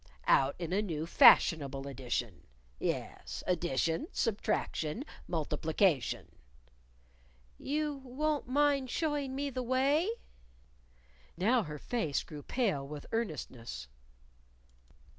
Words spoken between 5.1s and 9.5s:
multiplication." "You won't mind showing